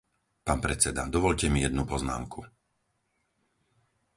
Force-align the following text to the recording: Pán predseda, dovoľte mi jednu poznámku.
Pán 0.47 0.57
predseda, 0.65 1.03
dovoľte 1.15 1.45
mi 1.49 1.59
jednu 1.65 1.83
poznámku. 1.85 2.41